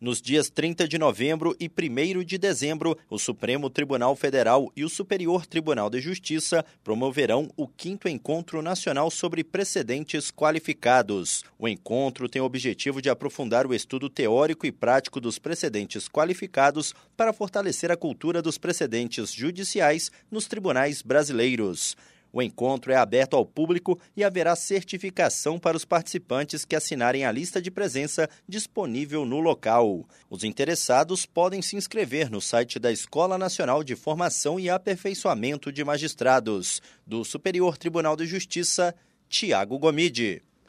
[0.00, 4.88] Nos dias 30 de novembro e 1 de dezembro, o Supremo Tribunal Federal e o
[4.88, 11.42] Superior Tribunal de Justiça promoverão o quinto Encontro Nacional sobre Precedentes Qualificados.
[11.58, 16.94] O encontro tem o objetivo de aprofundar o estudo teórico e prático dos precedentes qualificados
[17.16, 21.96] para fortalecer a cultura dos precedentes judiciais nos tribunais brasileiros.
[22.32, 27.32] O encontro é aberto ao público e haverá certificação para os participantes que assinarem a
[27.32, 30.06] lista de presença disponível no local.
[30.28, 35.84] Os interessados podem se inscrever no site da Escola Nacional de Formação e Aperfeiçoamento de
[35.84, 38.94] Magistrados, do Superior Tribunal de Justiça,
[39.28, 40.42] Tiago Gomide.